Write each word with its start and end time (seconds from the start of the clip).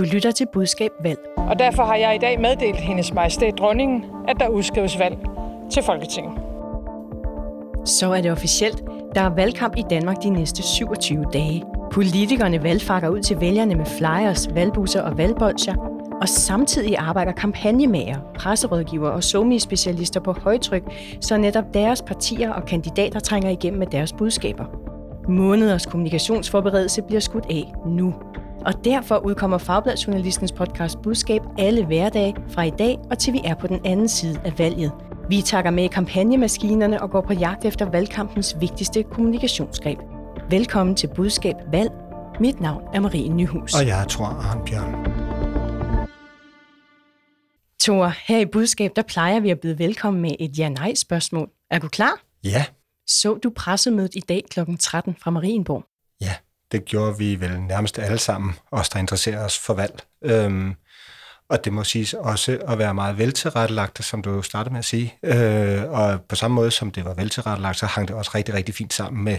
Du 0.00 0.04
lytter 0.04 0.30
til 0.30 0.46
Budskab 0.52 0.90
Valg. 1.02 1.18
Og 1.36 1.58
derfor 1.58 1.82
har 1.82 1.94
jeg 1.94 2.14
i 2.14 2.18
dag 2.18 2.40
meddelt 2.40 2.76
hendes 2.76 3.14
majestæt 3.14 3.54
dronningen, 3.58 4.04
at 4.28 4.36
der 4.40 4.48
udskrives 4.48 4.98
valg 4.98 5.16
til 5.72 5.82
Folketinget. 5.82 6.32
Så 7.84 8.12
er 8.12 8.20
det 8.20 8.32
officielt. 8.32 8.82
Der 9.14 9.20
er 9.20 9.34
valgkamp 9.34 9.76
i 9.76 9.82
Danmark 9.90 10.22
de 10.22 10.30
næste 10.30 10.62
27 10.62 11.24
dage. 11.32 11.64
Politikerne 11.92 12.62
valgfakker 12.62 13.08
ud 13.08 13.20
til 13.20 13.40
vælgerne 13.40 13.74
med 13.74 13.86
flyers, 13.86 14.54
valgbusser 14.54 15.02
og 15.02 15.18
valgbolcher, 15.18 15.74
og 16.22 16.28
samtidig 16.28 16.96
arbejder 16.96 17.32
kampagnemager, 17.32 18.18
presserådgiver 18.34 19.08
og 19.08 19.24
somi-specialister 19.24 20.20
på 20.20 20.32
højtryk, 20.32 20.82
så 21.20 21.36
netop 21.36 21.74
deres 21.74 22.02
partier 22.02 22.52
og 22.52 22.64
kandidater 22.64 23.20
trænger 23.20 23.50
igennem 23.50 23.78
med 23.78 23.86
deres 23.86 24.12
budskaber. 24.12 24.64
Måneders 25.28 25.86
kommunikationsforberedelse 25.86 27.02
bliver 27.02 27.20
skudt 27.20 27.46
af 27.50 27.72
nu. 27.86 28.14
Og 28.66 28.84
derfor 28.84 29.18
udkommer 29.18 29.58
Fagbladjournalistens 29.58 30.52
podcast 30.52 31.02
Budskab 31.02 31.40
alle 31.58 31.86
hverdage 31.86 32.34
fra 32.48 32.62
i 32.62 32.70
dag 32.70 32.98
og 33.10 33.18
til 33.18 33.32
vi 33.32 33.40
er 33.44 33.54
på 33.54 33.66
den 33.66 33.80
anden 33.84 34.08
side 34.08 34.40
af 34.44 34.58
valget. 34.58 34.92
Vi 35.28 35.42
takker 35.42 35.70
med 35.70 35.84
i 35.84 35.86
kampagnemaskinerne 35.86 37.02
og 37.02 37.10
går 37.10 37.20
på 37.20 37.32
jagt 37.32 37.64
efter 37.64 37.90
valgkampens 37.90 38.56
vigtigste 38.60 39.02
kommunikationsgreb. 39.02 39.98
Velkommen 40.50 40.96
til 40.96 41.10
Budskab 41.16 41.54
Valg. 41.72 41.90
Mit 42.40 42.60
navn 42.60 42.82
er 42.94 43.00
Marie 43.00 43.28
Nyhus. 43.28 43.74
Og 43.74 43.86
jeg 43.86 44.06
tror 44.08 44.26
Arnbjørn. 44.26 44.94
Thor, 47.82 48.12
her 48.28 48.38
i 48.38 48.46
Budskab, 48.46 48.90
der 48.96 49.02
plejer 49.02 49.40
vi 49.40 49.50
at 49.50 49.60
byde 49.60 49.78
velkommen 49.78 50.22
med 50.22 50.30
et 50.40 50.58
ja-nej-spørgsmål. 50.58 51.48
Er 51.70 51.78
du 51.78 51.88
klar? 51.88 52.22
Ja. 52.44 52.64
Så 53.06 53.34
du 53.34 53.50
pressemødet 53.50 54.14
i 54.14 54.20
dag 54.20 54.42
kl. 54.50 54.60
13 54.80 55.16
fra 55.20 55.30
Marienborg? 55.30 55.84
Ja, 56.20 56.34
det 56.72 56.84
gjorde 56.84 57.18
vi 57.18 57.40
vel 57.40 57.60
nærmest 57.60 57.98
alle 57.98 58.18
sammen, 58.18 58.54
os 58.70 58.88
der 58.88 58.98
interesserer 58.98 59.44
os 59.44 59.58
for 59.58 59.74
valg. 59.74 60.02
Øhm, 60.24 60.74
og 61.50 61.64
det 61.64 61.72
må 61.72 61.84
siges 61.84 62.14
også 62.14 62.58
at 62.68 62.78
være 62.78 62.94
meget 62.94 63.18
veltilrettelagt, 63.18 64.04
som 64.04 64.22
du 64.22 64.42
startede 64.42 64.72
med 64.72 64.78
at 64.78 64.84
sige. 64.84 65.14
Øh, 65.24 65.90
og 65.90 66.20
på 66.28 66.36
samme 66.36 66.54
måde 66.54 66.70
som 66.70 66.90
det 66.90 67.04
var 67.04 67.14
veltilrettelagt, 67.14 67.78
så 67.78 67.86
hang 67.86 68.08
det 68.08 68.16
også 68.16 68.30
rigtig, 68.34 68.54
rigtig 68.54 68.74
fint 68.74 68.92
sammen 68.92 69.24
med 69.24 69.38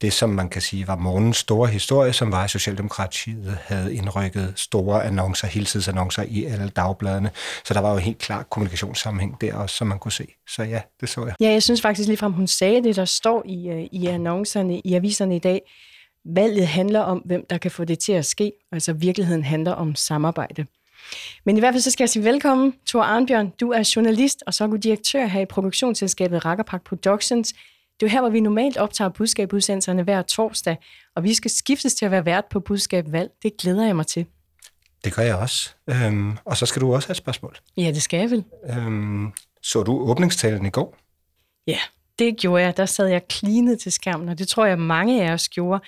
det, 0.00 0.12
som 0.12 0.30
man 0.30 0.48
kan 0.48 0.62
sige 0.62 0.86
var 0.86 0.96
morgens 0.96 1.36
store 1.36 1.68
historie, 1.68 2.12
som 2.12 2.32
var, 2.32 2.44
at 2.44 2.50
Socialdemokratiet 2.50 3.58
havde 3.64 3.94
indrykket 3.94 4.52
store 4.56 5.04
annoncer, 5.04 5.46
heltidsannoncer 5.46 6.22
i 6.22 6.44
alle 6.44 6.68
dagbladene. 6.68 7.30
Så 7.64 7.74
der 7.74 7.80
var 7.80 7.92
jo 7.92 7.98
helt 7.98 8.18
klar 8.18 8.42
kommunikationssammenhæng 8.42 9.40
der 9.40 9.54
også, 9.54 9.76
som 9.76 9.86
man 9.86 9.98
kunne 9.98 10.12
se. 10.12 10.26
Så 10.48 10.62
ja, 10.62 10.80
det 11.00 11.08
så 11.08 11.24
jeg. 11.26 11.34
Ja, 11.40 11.50
jeg 11.50 11.62
synes 11.62 11.82
faktisk 11.82 12.06
ligefrem, 12.06 12.32
hun 12.32 12.46
sagde 12.46 12.82
det, 12.82 12.96
der 12.96 13.04
står 13.04 13.42
i, 13.46 13.68
øh, 13.68 13.86
i 13.92 14.06
annoncerne, 14.06 14.80
i 14.80 14.94
aviserne 14.94 15.36
i 15.36 15.38
dag. 15.38 15.60
Valget 16.34 16.66
handler 16.66 17.00
om, 17.00 17.18
hvem 17.18 17.46
der 17.50 17.58
kan 17.58 17.70
få 17.70 17.84
det 17.84 17.98
til 17.98 18.12
at 18.12 18.26
ske. 18.26 18.52
Altså 18.72 18.92
virkeligheden 18.92 19.44
handler 19.44 19.72
om 19.72 19.94
samarbejde. 19.94 20.66
Men 21.44 21.56
i 21.56 21.60
hvert 21.60 21.74
fald 21.74 21.82
så 21.82 21.90
skal 21.90 22.04
jeg 22.04 22.08
sige 22.08 22.24
velkommen, 22.24 22.74
Thor 22.86 23.02
Arnbjørn. 23.02 23.50
Du 23.60 23.70
er 23.70 23.92
journalist 23.96 24.42
og 24.46 24.54
så 24.54 24.78
direktør 24.82 25.26
her 25.26 25.40
i 25.40 25.46
produktionsselskabet 25.46 26.44
Rakkerpark 26.44 26.84
Productions. 26.84 27.52
Det 27.52 28.06
er 28.06 28.10
jo 28.10 28.12
her, 28.12 28.20
hvor 28.20 28.30
vi 28.30 28.40
normalt 28.40 28.76
optager 28.76 29.08
budskabudsendelserne 29.08 30.02
hver 30.02 30.22
torsdag, 30.22 30.76
og 31.16 31.24
vi 31.24 31.34
skal 31.34 31.50
skiftes 31.50 31.94
til 31.94 32.04
at 32.04 32.10
være 32.10 32.24
vært 32.24 32.44
på 32.50 32.60
budskab 32.60 33.12
valg. 33.12 33.30
Det 33.42 33.56
glæder 33.56 33.86
jeg 33.86 33.96
mig 33.96 34.06
til. 34.06 34.26
Det 35.04 35.14
gør 35.14 35.22
jeg 35.22 35.36
også. 35.36 35.70
Øhm, 35.90 36.38
og 36.44 36.56
så 36.56 36.66
skal 36.66 36.82
du 36.82 36.94
også 36.94 37.08
have 37.08 37.12
et 37.12 37.16
spørgsmål. 37.16 37.56
Ja, 37.76 37.90
det 37.94 38.02
skal 38.02 38.20
jeg 38.20 38.30
vel. 38.30 38.44
Øhm, 38.70 39.32
så 39.62 39.82
du 39.82 40.00
åbningstalen 40.00 40.66
i 40.66 40.70
går? 40.70 40.96
Ja, 41.66 41.78
det 42.18 42.36
gjorde 42.36 42.62
jeg. 42.62 42.76
Der 42.76 42.86
sad 42.86 43.06
jeg 43.06 43.28
klinet 43.28 43.80
til 43.80 43.92
skærmen, 43.92 44.28
og 44.28 44.38
det 44.38 44.48
tror 44.48 44.66
jeg, 44.66 44.78
mange 44.78 45.24
af 45.24 45.32
os 45.32 45.48
gjorde. 45.48 45.84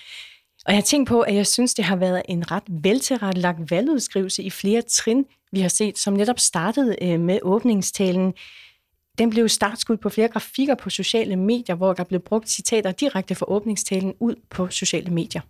Og 0.70 0.74
jeg 0.74 0.78
har 0.78 0.82
tænkt 0.82 1.08
på, 1.08 1.20
at 1.20 1.34
jeg 1.34 1.46
synes, 1.46 1.74
det 1.74 1.84
har 1.84 1.96
været 1.96 2.22
en 2.28 2.50
ret 2.50 2.62
veltilrettelagt 2.68 3.70
valgudskrivelse 3.70 4.42
i 4.42 4.50
flere 4.50 4.82
trin, 4.82 5.24
vi 5.52 5.60
har 5.60 5.68
set, 5.68 5.98
som 5.98 6.14
netop 6.14 6.38
startede 6.38 6.96
øh, 7.02 7.20
med 7.20 7.38
åbningstalen. 7.42 8.34
Den 9.18 9.30
blev 9.30 9.48
startskud 9.48 9.96
på 9.96 10.08
flere 10.08 10.28
grafikker 10.28 10.74
på 10.74 10.91
sociale 10.91 11.36
medier, 11.36 11.76
hvor 11.76 11.92
der 11.92 12.04
blev 12.04 12.20
brugt 12.20 12.50
citater 12.50 12.92
direkte 12.92 13.34
fra 13.34 13.47
åbningstalen 13.48 14.14
ud 14.20 14.34
på 14.50 14.69
sociale 14.69 15.10
medier. 15.10 15.41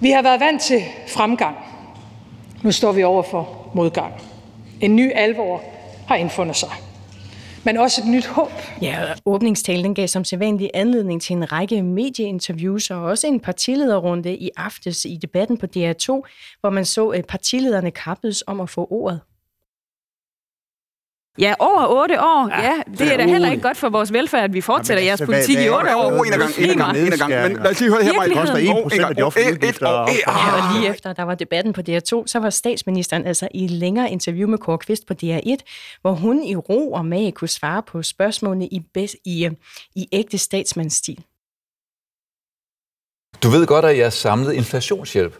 Vi 0.00 0.10
har 0.10 0.22
været 0.22 0.40
vant 0.40 0.62
til 0.62 0.82
fremgang. 1.08 1.56
Nu 2.62 2.72
står 2.72 2.92
vi 2.92 3.02
over 3.02 3.22
for 3.22 3.72
modgang. 3.74 4.14
En 4.80 4.96
ny 4.96 5.12
alvor 5.14 5.62
har 6.08 6.16
indfundet 6.16 6.56
sig 6.56 6.70
men 7.64 7.76
også 7.76 8.02
et 8.02 8.08
nyt 8.08 8.26
håb. 8.26 8.50
Ja, 8.82 9.04
åbningstalen 9.26 9.94
gav 9.94 10.08
som 10.08 10.24
sædvanlig 10.24 10.70
anledning 10.74 11.22
til 11.22 11.36
en 11.36 11.52
række 11.52 11.82
medieinterviews 11.82 12.90
og 12.90 13.02
også 13.02 13.26
en 13.26 13.40
partilederrunde 13.40 14.36
i 14.36 14.50
aftes 14.56 15.04
i 15.04 15.18
debatten 15.22 15.58
på 15.58 15.66
DR2, 15.66 16.06
hvor 16.60 16.70
man 16.70 16.84
så 16.84 17.08
at 17.08 17.26
partilederne 17.26 17.90
kappedes 17.90 18.44
om 18.46 18.60
at 18.60 18.70
få 18.70 18.88
ordet. 18.90 19.20
Ja, 21.38 21.54
over 21.58 21.86
otte 22.02 22.20
år. 22.20 22.48
Ja, 22.48 22.62
ja 22.62 22.82
det 22.98 23.12
er 23.12 23.16
da 23.16 23.26
heller 23.26 23.50
ikke 23.50 23.62
godt 23.62 23.76
for 23.76 23.88
vores 23.88 24.12
velfærd, 24.12 24.44
at 24.44 24.52
vi 24.52 24.60
fortsætter 24.60 25.02
ja, 25.02 25.06
jeres 25.06 25.20
altså, 25.20 25.32
politik 25.32 25.56
hvad, 25.56 25.64
i 25.64 25.68
otte 25.68 25.96
år. 25.96 26.24
En 26.24 26.30
gang, 26.30 26.42
en 26.58 26.78
gang, 26.78 26.98
en 26.98 27.18
gang. 27.18 27.52
Men 27.52 27.62
lad 27.62 27.70
os 27.70 27.80
lige 27.80 27.90
høre 27.90 28.00
det 28.00 28.06
her, 28.06 28.14
Maja. 28.14 28.28
Det 28.28 28.38
koster 28.38 28.56
1 28.56 28.82
procent 28.82 29.04
af 29.04 29.16
de 29.16 29.22
offentlige 29.22 29.52
udgifter. 29.54 29.86
Og 29.88 30.08
lige 30.74 30.90
efter, 30.90 31.12
der 31.12 31.22
var 31.22 31.34
debatten 31.34 31.72
på 31.72 31.80
DR2, 31.88 32.26
så 32.26 32.38
var 32.42 32.50
statsministeren 32.50 33.26
altså 33.26 33.48
i 33.54 33.66
længere 33.66 34.10
interview 34.10 34.48
med 34.48 34.58
Kåre 34.58 34.78
Kvist 34.78 35.06
på 35.06 35.14
DR1, 35.22 35.56
hvor 36.00 36.12
hun 36.12 36.42
i 36.42 36.56
ro 36.56 36.92
og 36.92 37.06
mag 37.06 37.34
kunne 37.34 37.48
svare 37.48 37.82
på 37.82 38.02
spørgsmålene 38.02 38.66
i, 38.66 38.80
bedst, 38.94 39.16
i, 39.24 39.50
i 39.94 40.08
ægte 40.12 40.38
statsmandsstil. 40.38 41.24
Du 43.42 43.48
ved 43.48 43.66
godt, 43.66 43.84
at 43.84 43.98
jeg 43.98 44.12
samlede 44.12 44.56
inflationshjælp 44.56 45.34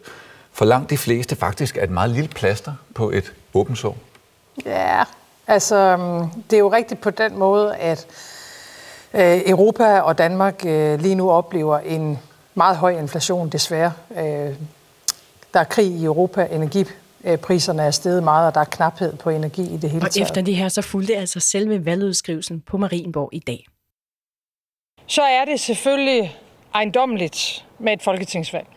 for 0.51 0.65
langt 0.65 0.89
de 0.89 0.97
fleste 0.97 1.35
faktisk 1.35 1.77
er 1.77 1.83
et 1.83 1.89
meget 1.89 2.09
lille 2.09 2.29
plaster 2.29 2.73
på 2.95 3.11
et 3.11 3.33
åbent 3.53 3.77
sår. 3.77 3.97
Ja, 4.65 5.03
Altså, 5.47 5.75
øhm, 5.75 6.29
det 6.49 6.53
er 6.53 6.59
jo 6.59 6.71
rigtigt 6.71 7.01
på 7.01 7.09
den 7.09 7.37
måde, 7.37 7.75
at 7.75 8.07
øh, 9.13 9.41
Europa 9.45 9.99
og 9.99 10.17
Danmark 10.17 10.65
øh, 10.65 10.99
lige 10.99 11.15
nu 11.15 11.31
oplever 11.31 11.79
en 11.79 12.19
meget 12.55 12.77
høj 12.77 12.99
inflation, 12.99 13.49
desværre. 13.49 13.93
Øh, 14.17 14.55
der 15.53 15.59
er 15.59 15.63
krig 15.63 15.87
i 15.87 16.05
Europa, 16.05 16.47
energipriserne 16.51 17.83
er 17.83 17.91
steget 17.91 18.23
meget, 18.23 18.47
og 18.47 18.53
der 18.53 18.61
er 18.61 18.65
knaphed 18.65 19.17
på 19.17 19.29
energi 19.29 19.61
i 19.61 19.77
det 19.77 19.89
hele 19.89 20.01
taget. 20.01 20.17
Og 20.17 20.21
efter 20.21 20.41
det 20.41 20.55
her, 20.55 20.69
så 20.69 20.81
fulgte 20.81 21.15
altså 21.15 21.39
selve 21.39 21.85
valgudskrivelsen 21.85 22.61
på 22.61 22.77
Marienborg 22.77 23.29
i 23.31 23.39
dag. 23.39 23.65
Så 25.07 25.21
er 25.21 25.45
det 25.45 25.59
selvfølgelig 25.59 26.37
ejendommeligt 26.73 27.65
med 27.79 27.93
et 27.93 28.03
folketingsvalg. 28.03 28.67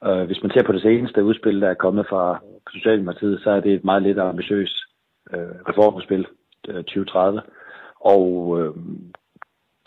Øh, 0.07 0.25
hvis 0.29 0.43
man 0.43 0.51
ser 0.53 0.63
på 0.67 0.73
det 0.73 0.83
seneste 0.83 1.25
udspil, 1.25 1.61
der 1.61 1.71
er 1.71 1.83
kommet 1.85 2.07
fra 2.11 2.25
Socialdemokratiet, 2.73 3.41
så 3.43 3.51
er 3.51 3.61
det 3.61 3.73
et 3.75 3.85
meget 3.85 4.03
lidt 4.03 4.19
ambitiøst 4.19 4.77
reformudspil 5.69 6.27
2030. 6.65 7.43
Og 8.01 8.27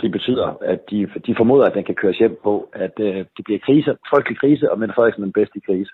det 0.01 0.11
betyder, 0.11 0.47
at 0.61 0.79
de, 0.91 1.07
de 1.27 1.35
formoder, 1.37 1.65
at 1.65 1.73
den 1.73 1.83
kan 1.83 1.95
køres 1.95 2.17
hjem 2.17 2.37
på, 2.43 2.69
at 2.73 2.93
øh, 2.99 3.25
det 3.37 3.43
bliver 3.45 3.59
krise, 3.59 3.97
folkelig 4.13 4.39
krise, 4.39 4.71
og 4.71 4.79
Mette 4.79 4.95
Frederiksen 4.95 5.23
er 5.23 5.25
den 5.25 5.39
bedste 5.39 5.57
i 5.57 5.65
krise. 5.65 5.91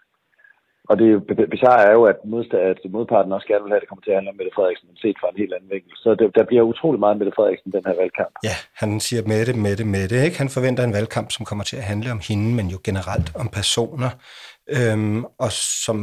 Og 0.89 0.95
det 0.99 1.09
bizarre 1.53 1.81
er 1.89 1.93
jo, 1.97 2.03
at, 2.11 2.17
modstand, 2.33 2.61
at 2.61 2.79
modparten 2.95 3.31
også 3.37 3.47
gerne 3.47 3.63
vil 3.63 3.71
have, 3.71 3.79
at 3.79 3.83
det 3.83 3.89
kommer 3.89 4.05
til 4.05 4.11
at 4.11 4.17
handle 4.17 4.31
om 4.33 4.37
Mette 4.39 4.55
Frederiksen, 4.55 4.87
men 4.87 4.97
set 4.97 5.17
fra 5.19 5.29
en 5.31 5.41
helt 5.41 5.53
anden 5.53 5.69
vinkel. 5.75 5.93
Så 6.03 6.09
det, 6.19 6.35
der 6.37 6.43
bliver 6.49 6.63
utrolig 6.71 6.99
meget 6.99 7.17
Mette 7.17 7.33
Frederiksen 7.35 7.71
den 7.71 7.85
her 7.87 7.95
valgkamp. 8.01 8.33
Ja, 8.49 8.55
han 8.81 8.99
siger 9.07 9.21
Mette, 9.31 9.53
Mette, 9.65 9.85
Mette. 9.95 10.15
Ikke? 10.25 10.37
Han 10.43 10.49
forventer 10.57 10.83
en 10.83 10.97
valgkamp, 10.97 11.27
som 11.31 11.45
kommer 11.49 11.63
til 11.63 11.77
at 11.81 11.89
handle 11.91 12.11
om 12.15 12.21
hende, 12.29 12.47
men 12.57 12.67
jo 12.73 12.79
generelt 12.83 13.29
om 13.41 13.47
personer. 13.59 14.11
Øhm, 14.75 15.19
og 15.43 15.51
som 15.85 15.99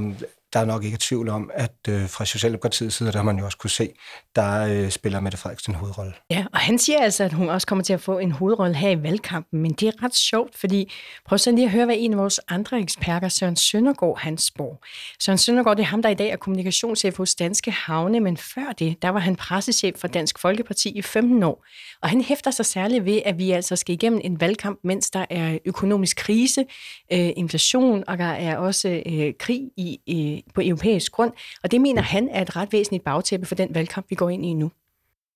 der 0.53 0.61
er 0.61 0.65
nok 0.65 0.85
ikke 0.85 0.99
tvivl 1.01 1.29
om, 1.29 1.51
at 1.55 1.75
øh, 1.89 2.09
fra 2.09 2.25
Socialdemokratiets 2.25 2.97
side, 2.97 3.13
der 3.13 3.17
har 3.17 3.25
man 3.25 3.39
jo 3.39 3.45
også 3.45 3.59
kunne 3.59 3.71
se, 3.71 3.89
der 4.37 4.67
øh, 4.67 4.91
spiller 4.91 5.21
Mette 5.21 5.39
Frederiksen 5.39 5.73
en 5.73 5.79
hovedrolle. 5.79 6.13
Ja, 6.31 6.45
og 6.53 6.59
han 6.59 6.79
siger 6.79 7.01
altså, 7.01 7.25
at 7.25 7.33
hun 7.33 7.49
også 7.49 7.67
kommer 7.67 7.85
til 7.85 7.93
at 7.93 8.01
få 8.01 8.19
en 8.19 8.33
hovedrolle 8.33 8.75
her 8.75 8.91
i 8.91 9.03
valgkampen, 9.03 9.63
men 9.63 9.73
det 9.73 9.89
er 9.89 10.03
ret 10.03 10.15
sjovt, 10.15 10.59
fordi 10.59 10.93
prøv 11.27 11.39
så 11.39 11.51
lige 11.51 11.65
at 11.65 11.71
høre, 11.71 11.85
hvad 11.85 11.97
en 11.99 12.13
af 12.13 12.19
vores 12.19 12.41
andre 12.49 12.81
eksperter, 12.81 13.29
Søren 13.29 13.57
Søndergaard, 13.57 14.19
han 14.19 14.39
spår. 14.39 14.85
Søren 15.21 15.39
Søndergaard, 15.39 15.77
det 15.77 15.83
er 15.83 15.87
ham, 15.87 16.03
der 16.03 16.09
i 16.09 16.15
dag 16.15 16.29
er 16.29 16.37
kommunikationschef 16.37 17.17
hos 17.17 17.35
Danske 17.35 17.71
Havne, 17.71 18.21
men 18.21 18.37
før 18.37 18.73
det, 18.79 19.03
der 19.03 19.09
var 19.09 19.21
han 19.21 19.37
pressechef 19.37 19.95
for 19.97 20.09
Dansk 20.09 20.39
Folkeparti 20.39 20.89
i 20.89 21.03
15 21.03 21.43
år. 21.43 21.65
Og 22.03 22.09
han 22.09 22.21
hæfter 22.21 22.51
sig 22.51 22.67
særligt 22.67 23.05
ved, 23.05 23.23
at 23.25 23.39
vi 23.39 23.51
altså 23.51 23.77
skal 23.77 23.95
igennem 23.95 24.21
en 24.25 24.41
valgkamp, 24.41 24.81
mens 24.85 25.11
der 25.11 25.27
er 25.31 25.59
økonomisk 25.65 26.17
krise, 26.17 26.65
øh, 27.13 27.31
inflation, 27.37 28.05
og 28.07 28.19
der 28.19 28.25
er 28.25 28.57
også 28.57 29.03
øh, 29.07 29.33
krig 29.39 29.61
i, 29.77 29.99
øh, 30.09 30.42
på 30.55 30.61
europæisk 30.65 31.13
grund. 31.13 31.33
Og 31.63 31.73
det 31.73 31.81
mener 31.81 32.03
han 32.03 32.29
er 32.29 32.43
et 32.43 32.57
ret 32.57 32.73
væsentligt 32.73 33.05
bagtæppe 33.05 33.47
for 33.47 33.55
den 33.55 33.75
valgkamp, 33.75 34.07
vi 34.11 34.15
går 34.15 34.31
ind 34.31 34.47
i 34.47 34.55
nu. 34.55 34.71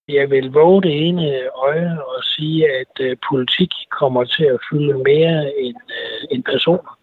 Jeg 0.09 0.31
vil 0.31 0.53
våge 0.53 0.83
det 0.83 1.07
ene 1.09 1.27
øje 1.67 2.03
og 2.03 2.25
sige, 2.25 2.71
at 2.81 3.01
øh, 3.01 3.17
politik 3.31 3.73
kommer 3.91 4.25
til 4.25 4.45
at 4.45 4.61
fylde 4.71 4.95
mere 4.95 5.61
end, 5.61 5.77
øh, 5.99 6.29
end 6.31 6.45
personer. 6.45 6.99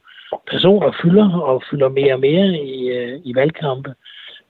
Personer 0.51 0.91
fylder 1.01 1.39
og 1.39 1.63
fylder 1.69 1.89
mere 1.89 2.13
og 2.13 2.19
mere 2.19 2.47
i, 2.47 2.88
øh, 2.88 3.21
i 3.23 3.35
valgkampe, 3.35 3.94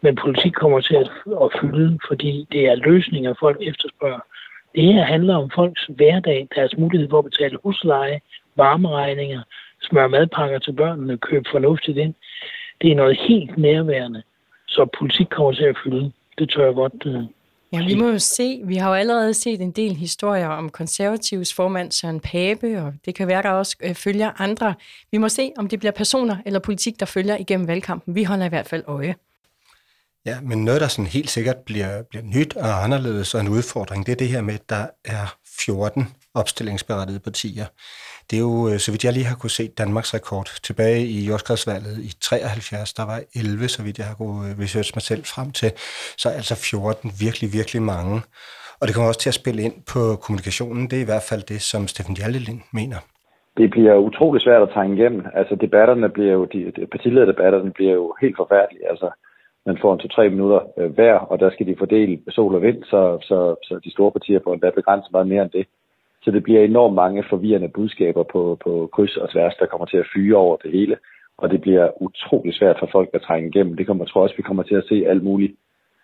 men 0.02 0.16
politik 0.16 0.52
kommer 0.52 0.80
til 0.82 0.96
at, 0.96 1.10
at 1.44 1.50
fylde, 1.62 2.00
fordi 2.08 2.48
det 2.52 2.66
er 2.66 2.76
løsninger, 2.76 3.34
folk 3.40 3.58
efterspørger. 3.62 4.20
Det 4.76 4.84
her 4.94 5.04
handler 5.04 5.36
om 5.36 5.52
folks 5.56 5.86
hverdag, 5.90 6.48
deres 6.56 6.78
mulighed 6.78 7.10
for 7.10 7.20
at 7.20 7.26
betale 7.26 7.58
husleje, 7.64 8.20
varmeregninger, 8.56 9.42
smøre 9.82 10.10
madpakker 10.10 10.60
til 10.60 10.74
børnene, 10.74 11.18
købe 11.18 11.46
fornuftigt 11.52 11.98
ind. 11.98 12.14
Det 12.84 12.92
er 12.92 12.96
noget 12.96 13.20
helt 13.28 13.58
nærværende, 13.58 14.24
så 14.68 14.88
politik 15.00 15.28
kommer 15.32 15.52
til 15.52 15.64
at 15.64 15.78
fylde. 15.84 16.12
Det 16.38 16.50
tør 16.50 16.66
jeg 16.66 16.74
godt 16.74 17.06
uh, 17.06 17.24
Ja, 17.74 17.86
vi 17.86 17.96
må 17.96 18.10
jo 18.10 18.20
se. 18.20 18.62
Vi 18.64 18.76
har 18.76 18.90
jo 18.90 18.96
allerede 18.96 19.34
set 19.34 19.62
en 19.62 19.72
del 19.72 19.96
historier 19.96 20.48
om 20.48 20.70
konservativs 20.70 21.54
formand 21.54 21.92
Søren 21.92 22.20
Pape, 22.20 22.82
og 22.82 22.94
det 23.06 23.16
kan 23.16 23.28
være, 23.28 23.42
der 23.42 23.50
også 23.50 23.78
øh, 23.84 23.96
følger 23.96 24.42
andre. 24.42 24.76
Vi 25.12 25.18
må 25.18 25.30
se, 25.30 25.52
om 25.58 25.68
det 25.68 25.80
bliver 25.80 25.92
personer 25.92 26.38
eller 26.46 26.60
politik, 26.60 27.00
der 27.00 27.06
følger 27.06 27.38
igennem 27.38 27.68
valgkampen. 27.68 28.16
Vi 28.16 28.24
holder 28.24 28.46
i 28.46 28.50
hvert 28.50 28.68
fald 28.68 28.84
øje. 28.88 29.16
Ja, 30.26 30.42
men 30.42 30.66
noget, 30.66 30.82
der 30.82 30.88
sådan 30.88 31.08
helt 31.08 31.30
sikkert 31.30 31.58
bliver, 31.58 32.04
bliver 32.10 32.24
nyt 32.24 32.56
og 32.56 32.84
anderledes 32.84 33.36
og 33.36 33.42
en 33.42 33.48
udfordring, 33.48 34.06
det 34.06 34.12
er 34.12 34.16
det 34.16 34.28
her 34.28 34.42
med, 34.42 34.54
at 34.54 34.70
der 34.70 34.88
er 35.06 35.36
14 35.60 36.08
opstillingsberettigede 36.34 37.20
partier. 37.20 37.66
Det 38.28 38.36
er 38.38 38.46
jo, 38.50 38.56
øh, 38.70 38.78
så 38.84 38.92
vidt 38.92 39.04
jeg 39.06 39.14
lige 39.14 39.30
har 39.32 39.38
kunne 39.42 39.58
se, 39.60 39.66
Danmarks 39.82 40.14
rekord. 40.18 40.48
Tilbage 40.68 41.02
i 41.16 41.20
jordskredsvalget 41.30 41.96
i 42.10 42.10
73, 42.22 42.94
der 42.94 43.06
var 43.12 43.20
11, 43.36 43.68
så 43.76 43.84
vidt 43.84 43.98
jeg 43.98 44.08
har 44.10 44.16
kunne 44.22 44.42
øh, 44.50 44.60
researche 44.64 44.94
mig 44.98 45.06
selv 45.12 45.24
frem 45.34 45.50
til. 45.60 45.70
Så 46.22 46.28
altså 46.30 46.56
14, 46.56 47.12
virkelig, 47.26 47.48
virkelig 47.60 47.82
mange. 47.94 48.16
Og 48.80 48.84
det 48.86 48.94
kommer 48.94 49.10
også 49.12 49.24
til 49.24 49.34
at 49.34 49.42
spille 49.42 49.62
ind 49.68 49.78
på 49.94 50.02
kommunikationen. 50.26 50.84
Det 50.90 50.98
er 50.98 51.06
i 51.06 51.12
hvert 51.12 51.28
fald 51.32 51.44
det, 51.54 51.62
som 51.72 51.82
Steffen 51.92 52.16
Jallelin 52.22 52.62
mener. 52.80 53.00
Det 53.58 53.68
bliver 53.76 53.96
utrolig 54.08 54.42
svært 54.42 54.62
at 54.62 54.74
trænge 54.76 54.98
igennem. 54.98 55.22
Altså 55.40 55.54
debatterne 55.56 56.10
bliver 56.10 56.34
jo, 56.34 56.46
de, 56.54 56.60
partilederdebatterne 56.92 57.72
bliver 57.72 57.94
jo 57.94 58.16
helt 58.22 58.38
forfærdelige. 58.42 58.90
Altså 58.92 59.10
man 59.66 59.78
får 59.82 59.94
en 59.94 60.00
to-tre 60.00 60.30
minutter 60.30 60.62
øh, 60.78 60.92
hver, 60.96 61.14
og 61.14 61.40
der 61.40 61.50
skal 61.52 61.68
de 61.68 61.76
fordele 61.80 62.20
sol 62.30 62.56
og 62.56 62.62
vind, 62.62 62.84
så, 62.84 63.02
så, 63.22 63.56
så 63.64 63.80
de 63.84 63.92
store 63.92 64.12
partier 64.12 64.40
får 64.44 64.54
endda 64.54 64.70
begrænset 64.70 65.12
meget 65.12 65.28
mere 65.28 65.44
end 65.44 65.52
det. 65.52 65.66
Så 66.24 66.32
det 66.32 66.44
bliver 66.44 66.62
enormt 66.62 66.96
mange 66.96 67.24
forvirrende 67.30 67.70
budskaber 67.76 68.24
på, 68.34 68.58
på 68.64 68.90
kryds 68.94 69.18
og 69.18 69.32
tværs, 69.32 69.56
der 69.60 69.66
kommer 69.66 69.86
til 69.86 69.98
at 69.98 70.10
fyre 70.16 70.38
over 70.38 70.58
det 70.58 70.72
hele. 70.72 70.96
Og 71.38 71.50
det 71.50 71.62
bliver 71.62 72.02
utrolig 72.02 72.54
svært 72.56 72.78
for 72.80 72.90
folk 72.92 73.10
at 73.14 73.22
trænge 73.22 73.50
igennem. 73.50 73.76
Det 73.78 73.88
kommer, 73.88 74.04
jeg 74.04 74.10
tror 74.10 74.24
også, 74.24 74.36
vi 74.38 74.50
kommer 74.50 74.64
til 74.64 74.76
at 74.76 74.86
se 74.90 75.06
alt 75.08 75.24
muligt 75.24 75.54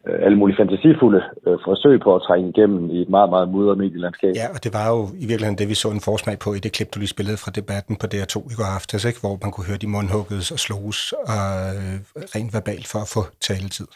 øh, 0.08 0.26
alle 0.26 0.38
mulige 0.38 0.58
fantasifulde 0.62 1.22
øh, 1.48 1.58
forsøg 1.68 2.00
på 2.06 2.16
at 2.16 2.22
trænge 2.28 2.50
igennem 2.50 2.90
i 2.90 3.02
et 3.02 3.10
meget, 3.10 3.30
meget 3.30 3.50
mudret 3.50 3.78
medielandskab. 3.78 4.34
Ja, 4.42 4.48
og 4.56 4.64
det 4.64 4.72
var 4.78 4.86
jo 4.94 5.00
i 5.24 5.26
virkeligheden 5.30 5.58
det, 5.62 5.70
vi 5.70 5.74
så 5.84 5.90
en 5.98 6.06
forsmag 6.10 6.38
på 6.40 6.50
i 6.54 6.60
det 6.60 6.72
klip, 6.76 6.90
du 6.94 7.00
lige 7.00 7.16
spillede 7.16 7.38
fra 7.44 7.52
debatten 7.60 7.96
på 8.02 8.06
DR2 8.14 8.36
i 8.54 8.56
går 8.60 8.70
aftes, 8.78 9.06
ikke? 9.10 9.20
hvor 9.24 9.36
man 9.44 9.52
kunne 9.52 9.68
høre 9.70 9.84
de 9.84 9.94
mundhuggedes 9.96 10.52
og 10.56 10.60
sloges 10.66 11.02
og 11.32 11.48
øh, 11.78 11.96
rent 12.36 12.52
verbalt 12.58 12.88
for 12.92 13.00
at 13.06 13.10
få 13.16 13.22
taletid. 13.48 13.88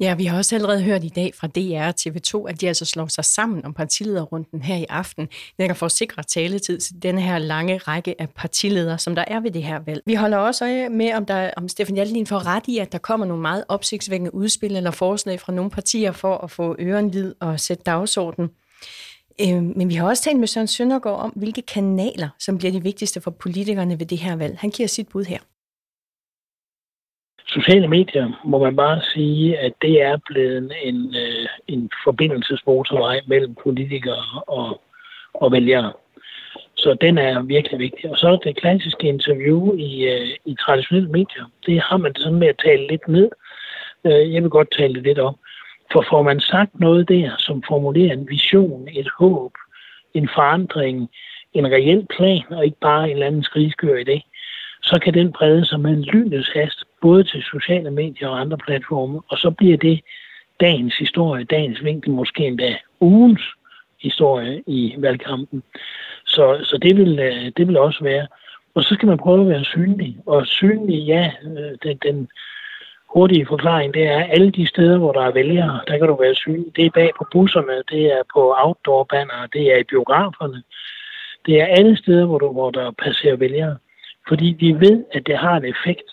Ja, 0.00 0.14
vi 0.14 0.24
har 0.24 0.38
også 0.38 0.54
allerede 0.54 0.82
hørt 0.82 1.04
i 1.04 1.08
dag 1.08 1.34
fra 1.34 1.46
DR 1.46 1.88
og 1.88 1.94
TV2, 2.00 2.48
at 2.48 2.60
de 2.60 2.68
altså 2.68 2.84
slår 2.84 3.06
sig 3.06 3.24
sammen 3.24 3.64
om 3.64 3.74
partilederrunden 3.74 4.62
her 4.62 4.76
i 4.76 4.86
aften, 4.88 5.28
netop 5.58 5.76
for 5.76 5.86
at 5.86 5.92
sikre 5.92 6.22
taletid 6.22 6.78
til 6.78 7.02
denne 7.02 7.20
her 7.20 7.38
lange 7.38 7.78
række 7.78 8.20
af 8.20 8.30
partiledere, 8.30 8.98
som 8.98 9.14
der 9.14 9.24
er 9.26 9.40
ved 9.40 9.50
det 9.50 9.62
her 9.62 9.78
valg. 9.86 10.02
Vi 10.06 10.14
holder 10.14 10.38
også 10.38 10.64
øje 10.64 10.88
med, 10.88 11.12
om, 11.12 11.26
der, 11.26 11.50
om 11.56 11.68
Stefan 11.68 11.96
Jallin 11.96 12.26
får 12.26 12.46
ret 12.46 12.64
i, 12.68 12.78
at 12.78 12.92
der 12.92 12.98
kommer 12.98 13.26
nogle 13.26 13.42
meget 13.42 13.64
opsigtsvækkende 13.68 14.34
udspil 14.34 14.76
eller 14.76 14.90
forslag 14.90 15.40
fra 15.40 15.52
nogle 15.52 15.70
partier 15.70 16.12
for 16.12 16.38
at 16.38 16.50
få 16.50 16.76
ørenlid 16.78 17.34
og 17.40 17.60
sætte 17.60 17.82
dagsordenen. 17.86 18.50
Øhm, 19.40 19.72
men 19.76 19.88
vi 19.88 19.94
har 19.94 20.08
også 20.08 20.22
talt 20.22 20.38
med 20.38 20.48
Søren 20.48 20.66
Søndergaard 20.66 21.20
om, 21.20 21.30
hvilke 21.30 21.62
kanaler, 21.62 22.28
som 22.38 22.58
bliver 22.58 22.72
de 22.72 22.82
vigtigste 22.82 23.20
for 23.20 23.30
politikerne 23.30 23.98
ved 23.98 24.06
det 24.06 24.18
her 24.18 24.36
valg. 24.36 24.58
Han 24.58 24.70
giver 24.70 24.88
sit 24.88 25.08
bud 25.08 25.24
her 25.24 25.38
sociale 27.48 27.88
medier 27.88 28.40
må 28.44 28.58
man 28.58 28.76
bare 28.76 29.00
sige, 29.02 29.58
at 29.58 29.72
det 29.82 30.02
er 30.02 30.16
blevet 30.26 30.72
en, 30.82 31.14
øh, 31.16 31.46
en 31.68 31.90
forbindelsesmotorvej 32.04 33.20
mellem 33.26 33.54
politikere 33.62 34.42
og, 34.46 34.80
og 35.34 35.52
vælgere. 35.52 35.92
Så 36.76 36.96
den 37.00 37.18
er 37.18 37.42
virkelig 37.42 37.78
vigtig. 37.78 38.10
Og 38.10 38.16
så 38.18 38.28
er 38.28 38.36
det 38.36 38.56
klassiske 38.56 39.08
interview 39.08 39.76
i, 39.76 40.04
øh, 40.04 40.28
i 40.44 40.54
traditionelle 40.54 41.10
medier. 41.10 41.44
Det 41.66 41.80
har 41.80 41.96
man 41.96 42.14
sådan 42.16 42.38
med 42.38 42.48
at 42.48 42.60
tale 42.64 42.86
lidt 42.88 43.08
ned. 43.08 43.30
Øh, 44.04 44.34
jeg 44.34 44.42
vil 44.42 44.50
godt 44.50 44.68
tale 44.78 44.94
det 44.94 45.02
lidt 45.02 45.18
om. 45.18 45.36
For 45.92 46.04
får 46.10 46.22
man 46.22 46.40
sagt 46.40 46.80
noget 46.80 47.08
der, 47.08 47.30
som 47.38 47.62
formulerer 47.68 48.12
en 48.12 48.28
vision, 48.28 48.88
et 48.92 49.08
håb, 49.18 49.52
en 50.14 50.28
forandring, 50.34 51.10
en 51.54 51.66
reel 51.66 52.06
plan, 52.16 52.44
og 52.50 52.64
ikke 52.64 52.80
bare 52.80 53.04
en 53.04 53.10
eller 53.10 53.26
anden 53.26 53.42
skrigskør 53.42 54.04
det, 54.04 54.22
så 54.82 55.00
kan 55.02 55.14
den 55.14 55.32
brede 55.32 55.66
sig 55.66 55.80
med 55.80 55.90
en 55.90 56.02
lynets 56.02 56.52
hast, 56.54 56.84
både 57.02 57.24
til 57.24 57.42
sociale 57.42 57.90
medier 57.90 58.28
og 58.28 58.40
andre 58.40 58.58
platforme, 58.58 59.20
og 59.28 59.38
så 59.38 59.50
bliver 59.50 59.76
det 59.76 60.00
dagens 60.60 60.98
historie, 60.98 61.44
dagens 61.44 61.84
vinkel, 61.84 62.10
måske 62.10 62.46
endda 62.46 62.76
ugens 63.00 63.42
historie 64.02 64.62
i 64.66 64.94
valgkampen. 64.98 65.62
Så, 66.24 66.58
så 66.62 66.78
det, 66.82 66.96
vil, 66.96 67.18
øh, 67.18 67.52
det 67.56 67.68
vil 67.68 67.76
også 67.76 68.04
være. 68.04 68.26
Og 68.74 68.82
så 68.82 68.94
skal 68.94 69.08
man 69.08 69.18
prøve 69.18 69.40
at 69.40 69.48
være 69.48 69.64
synlig. 69.64 70.16
Og 70.26 70.46
synlig, 70.46 71.06
ja, 71.06 71.32
øh, 71.44 71.78
den, 71.82 71.96
den 72.02 72.28
hurtige 73.14 73.46
forklaring, 73.46 73.94
det 73.94 74.06
er 74.06 74.24
alle 74.24 74.50
de 74.50 74.66
steder, 74.66 74.98
hvor 74.98 75.12
der 75.12 75.20
er 75.20 75.32
vælgere, 75.32 75.80
der 75.86 75.98
kan 75.98 76.06
du 76.06 76.16
være 76.20 76.34
synlig. 76.34 76.76
Det 76.76 76.86
er 76.86 76.90
bag 76.90 77.10
på 77.18 77.26
busserne, 77.32 77.82
det 77.90 78.12
er 78.12 78.22
på 78.34 78.54
outdoor-banner, 78.58 79.46
det 79.52 79.72
er 79.72 79.76
i 79.76 79.90
biograferne. 79.90 80.62
Det 81.46 81.60
er 81.60 81.66
alle 81.66 81.96
steder, 81.96 82.26
hvor, 82.26 82.38
du, 82.38 82.52
hvor 82.52 82.70
der 82.70 82.90
passerer 82.90 83.36
vælgere 83.36 83.76
fordi 84.28 84.56
vi 84.58 84.72
ved, 84.72 85.04
at 85.12 85.26
det 85.26 85.38
har 85.38 85.56
en 85.56 85.64
effekt. 85.64 86.10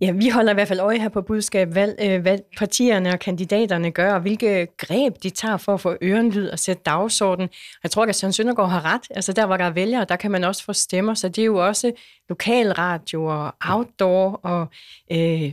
Ja, 0.00 0.12
vi 0.12 0.28
holder 0.28 0.50
i 0.52 0.54
hvert 0.54 0.68
fald 0.68 0.80
øje 0.80 0.98
her 0.98 1.08
på 1.08 1.22
budskab, 1.22 1.68
hvad, 1.68 1.94
øh, 2.02 2.20
hvad 2.20 2.38
partierne 2.56 3.12
og 3.12 3.18
kandidaterne 3.18 3.90
gør, 3.90 4.14
og 4.14 4.20
hvilke 4.20 4.66
greb 4.76 5.22
de 5.22 5.30
tager 5.30 5.56
for 5.56 5.74
at 5.74 5.80
få 5.80 5.96
ørenlyd 6.02 6.48
og 6.48 6.58
sætte 6.58 6.82
dagsordenen. 6.86 7.48
Jeg 7.82 7.90
tror, 7.90 8.06
at 8.06 8.16
Søren 8.16 8.32
Søndergaard 8.32 8.70
har 8.70 8.94
ret. 8.94 9.00
Altså 9.10 9.32
der, 9.32 9.46
hvor 9.46 9.56
der 9.56 9.64
er 9.64 9.70
vælgere, 9.70 10.06
der 10.08 10.16
kan 10.16 10.30
man 10.30 10.44
også 10.44 10.64
få 10.64 10.72
stemmer, 10.72 11.14
så 11.14 11.28
det 11.28 11.42
er 11.42 11.46
jo 11.46 11.66
også 11.66 11.92
lokalradio 12.28 13.24
og 13.24 13.54
outdoor 13.60 14.40
og 14.42 14.66
øh, 15.12 15.52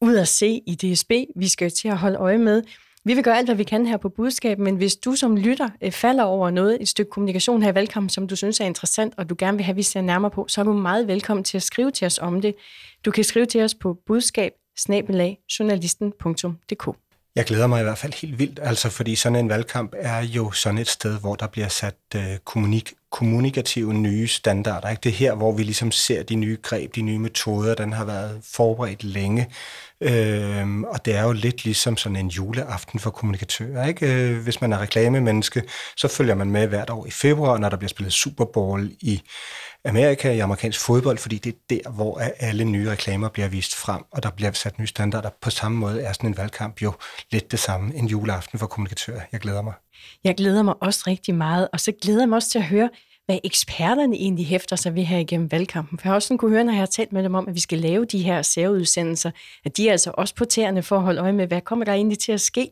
ud 0.00 0.16
at 0.16 0.28
se 0.28 0.60
i 0.66 0.74
DSB, 0.74 1.10
vi 1.36 1.48
skal 1.48 1.70
til 1.70 1.88
at 1.88 1.98
holde 1.98 2.18
øje 2.18 2.38
med. 2.38 2.62
Vi 3.08 3.14
vil 3.14 3.24
gøre 3.24 3.38
alt, 3.38 3.46
hvad 3.46 3.56
vi 3.56 3.64
kan 3.64 3.86
her 3.86 3.96
på 3.96 4.08
budskab, 4.08 4.58
men 4.58 4.76
hvis 4.76 4.96
du 4.96 5.14
som 5.14 5.36
lytter 5.36 5.68
øh, 5.82 5.92
falder 5.92 6.24
over 6.24 6.50
noget, 6.50 6.78
et 6.80 6.88
stykke 6.88 7.10
kommunikation 7.10 7.62
her 7.62 7.72
i 7.72 7.74
valgkampen, 7.74 8.08
som 8.10 8.28
du 8.28 8.36
synes 8.36 8.60
er 8.60 8.64
interessant, 8.64 9.14
og 9.16 9.28
du 9.28 9.34
gerne 9.38 9.56
vil 9.56 9.64
have, 9.64 9.72
at 9.72 9.76
vi 9.76 9.82
ser 9.82 10.00
nærmere 10.00 10.30
på, 10.30 10.46
så 10.48 10.60
er 10.60 10.64
du 10.64 10.72
meget 10.72 11.08
velkommen 11.08 11.44
til 11.44 11.56
at 11.56 11.62
skrive 11.62 11.90
til 11.90 12.06
os 12.06 12.18
om 12.18 12.40
det. 12.40 12.54
Du 13.04 13.10
kan 13.10 13.24
skrive 13.24 13.46
til 13.46 13.62
os 13.62 13.74
på 13.74 13.98
budskab 14.06 14.52
Jeg 17.36 17.44
glæder 17.44 17.66
mig 17.66 17.80
i 17.80 17.82
hvert 17.82 17.98
fald 17.98 18.12
helt 18.12 18.38
vildt, 18.38 18.60
altså 18.62 18.90
fordi 18.90 19.16
sådan 19.16 19.36
en 19.36 19.48
valgkamp 19.48 19.94
er 19.96 20.20
jo 20.22 20.50
sådan 20.50 20.78
et 20.78 20.88
sted, 20.88 21.20
hvor 21.20 21.34
der 21.34 21.46
bliver 21.46 21.68
sat 21.68 21.96
øh, 22.16 22.22
kommunik 22.44 22.92
kommunikative 23.10 23.94
nye 23.94 24.26
standarder. 24.26 24.88
Ikke? 24.88 25.00
Det 25.00 25.08
er 25.08 25.14
her, 25.14 25.34
hvor 25.34 25.52
vi 25.52 25.62
ligesom 25.62 25.90
ser 25.90 26.22
de 26.22 26.34
nye 26.34 26.58
greb, 26.62 26.94
de 26.94 27.02
nye 27.02 27.18
metoder, 27.18 27.74
den 27.74 27.92
har 27.92 28.04
været 28.04 28.40
forberedt 28.44 29.04
længe. 29.04 29.48
Øhm, 30.00 30.84
og 30.84 31.04
det 31.04 31.16
er 31.16 31.22
jo 31.22 31.32
lidt 31.32 31.64
ligesom 31.64 31.96
sådan 31.96 32.16
en 32.16 32.28
juleaften 32.28 33.00
for 33.00 33.10
kommunikatører. 33.10 33.86
Ikke? 33.86 34.06
Øh, 34.14 34.42
hvis 34.42 34.60
man 34.60 34.72
er 34.72 34.78
reklamemenneske, 34.78 35.62
så 35.96 36.08
følger 36.08 36.34
man 36.34 36.50
med 36.50 36.66
hvert 36.66 36.90
år 36.90 37.06
i 37.06 37.10
februar, 37.10 37.58
når 37.58 37.68
der 37.68 37.76
bliver 37.76 37.88
spillet 37.88 38.12
Super 38.12 38.44
Bowl 38.44 38.90
i 39.00 39.22
Amerika, 39.84 40.32
i 40.32 40.38
amerikansk 40.38 40.80
fodbold, 40.80 41.18
fordi 41.18 41.38
det 41.38 41.54
er 41.54 41.58
der, 41.70 41.90
hvor 41.90 42.20
alle 42.38 42.64
nye 42.64 42.90
reklamer 42.90 43.28
bliver 43.28 43.48
vist 43.48 43.74
frem, 43.74 44.02
og 44.12 44.22
der 44.22 44.30
bliver 44.30 44.52
sat 44.52 44.78
nye 44.78 44.86
standarder. 44.86 45.30
På 45.42 45.50
samme 45.50 45.78
måde 45.78 46.02
er 46.02 46.12
sådan 46.12 46.30
en 46.30 46.36
valgkamp 46.36 46.82
jo 46.82 46.92
lidt 47.30 47.50
det 47.50 47.58
samme, 47.58 47.94
en 47.94 48.06
juleaften 48.06 48.58
for 48.58 48.66
kommunikatører. 48.66 49.20
Jeg 49.32 49.40
glæder 49.40 49.62
mig. 49.62 49.72
Jeg 50.24 50.34
glæder 50.36 50.62
mig 50.62 50.74
også 50.80 51.04
rigtig 51.06 51.34
meget, 51.34 51.68
og 51.72 51.80
så 51.80 51.92
glæder 52.02 52.20
jeg 52.20 52.28
mig 52.28 52.36
også 52.36 52.50
til 52.50 52.58
at 52.58 52.64
høre, 52.64 52.90
hvad 53.28 53.38
eksperterne 53.44 54.16
egentlig 54.16 54.46
hæfter 54.46 54.76
sig 54.76 54.94
ved 54.94 55.02
her 55.02 55.18
igennem 55.18 55.52
valgkampen. 55.52 55.98
For 55.98 56.06
jeg 56.06 56.10
har 56.10 56.14
også 56.14 56.28
sådan 56.28 56.38
kunne 56.38 56.50
høre, 56.50 56.64
når 56.64 56.72
jeg 56.72 56.80
har 56.80 56.86
talt 56.86 57.12
med 57.12 57.22
dem 57.24 57.34
om, 57.34 57.48
at 57.48 57.54
vi 57.54 57.60
skal 57.60 57.78
lave 57.78 58.04
de 58.04 58.22
her 58.22 58.42
særudsendelser, 58.42 59.30
at 59.64 59.76
de 59.76 59.88
er 59.88 59.92
altså 59.92 60.10
også 60.14 60.34
på 60.34 60.44
tæerne 60.44 60.82
for 60.82 60.96
at 60.96 61.02
holde 61.02 61.20
øje 61.20 61.32
med, 61.32 61.46
hvad 61.46 61.60
kommer 61.60 61.84
der 61.84 61.92
egentlig 61.92 62.18
til 62.18 62.32
at 62.32 62.40
ske? 62.40 62.70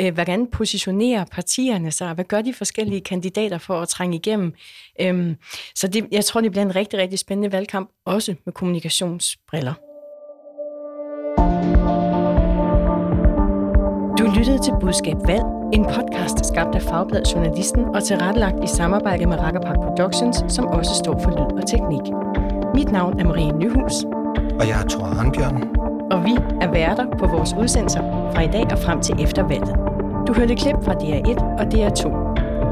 Øh, 0.00 0.14
hvordan 0.14 0.46
positionerer 0.46 1.24
partierne 1.24 1.90
sig? 1.90 2.14
Hvad 2.14 2.24
gør 2.24 2.42
de 2.42 2.54
forskellige 2.54 3.00
kandidater 3.00 3.58
for 3.58 3.80
at 3.80 3.88
trænge 3.88 4.16
igennem? 4.16 4.54
Øhm, 5.00 5.36
så 5.74 5.88
det, 5.88 6.06
jeg 6.12 6.24
tror, 6.24 6.40
det 6.40 6.50
bliver 6.50 6.64
en 6.64 6.76
rigtig, 6.76 6.98
rigtig 6.98 7.18
spændende 7.18 7.52
valgkamp, 7.52 7.90
også 8.06 8.34
med 8.44 8.52
kommunikationsbriller. 8.52 9.87
Lyttede 14.38 14.58
til 14.58 14.72
Budskab 14.80 15.16
Valg, 15.26 15.44
en 15.72 15.84
podcast 15.84 16.46
skabt 16.46 16.74
af 16.74 16.82
Fagbladet 16.82 17.34
Journalisten 17.34 17.84
og 17.84 18.04
tilrettelagt 18.04 18.64
i 18.64 18.66
samarbejde 18.66 19.26
med 19.26 19.38
Rakkerpark 19.38 19.76
Productions, 19.76 20.44
som 20.48 20.66
også 20.66 20.94
står 20.94 21.20
for 21.22 21.30
lyd 21.30 21.62
og 21.62 21.66
teknik. 21.66 22.00
Mit 22.74 22.92
navn 22.92 23.20
er 23.20 23.24
Marie 23.24 23.52
Nyhus. 23.52 24.04
Og 24.60 24.68
jeg 24.68 24.82
er 24.82 24.88
Thor 24.88 25.04
Arnbjørn. 25.04 25.62
Og 26.10 26.24
vi 26.24 26.34
er 26.60 26.70
værter 26.72 27.06
på 27.18 27.26
vores 27.26 27.54
udsendelser 27.60 28.00
fra 28.34 28.42
i 28.42 28.46
dag 28.46 28.66
og 28.72 28.78
frem 28.78 29.00
til 29.00 29.14
efter 29.20 29.42
valget. 29.42 29.74
Du 30.26 30.32
hørte 30.32 30.54
klip 30.54 30.76
fra 30.84 30.92
DR1 30.92 31.42
og 31.60 31.64
DR2. 31.74 32.02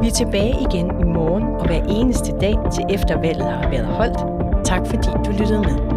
Vi 0.00 0.06
er 0.08 0.14
tilbage 0.14 0.54
igen 0.70 0.86
i 1.00 1.04
morgen 1.04 1.42
og 1.42 1.66
hver 1.66 1.82
eneste 1.88 2.32
dag 2.40 2.56
til 2.72 2.84
efter 2.90 3.20
valget 3.20 3.46
har 3.46 3.70
været 3.70 3.86
holdt. 3.86 4.18
Tak 4.64 4.86
fordi 4.86 5.08
du 5.26 5.30
lyttede 5.30 5.60
med. 5.60 5.95